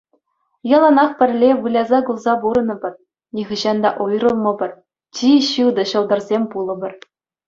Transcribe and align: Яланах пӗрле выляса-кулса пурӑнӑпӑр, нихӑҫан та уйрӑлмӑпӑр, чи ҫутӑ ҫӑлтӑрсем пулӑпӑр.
Яланах 0.75 1.11
пӗрле 1.17 1.49
выляса-кулса 1.65 2.33
пурӑнӑпӑр, 2.45 2.93
нихӑҫан 3.39 3.77
та 3.83 3.89
уйрӑлмӑпӑр, 4.05 4.71
чи 5.21 5.29
ҫутӑ 5.51 5.83
ҫӑлтӑрсем 5.91 6.43
пулӑпӑр. 6.55 6.93